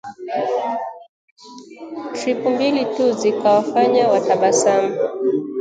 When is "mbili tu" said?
2.49-3.05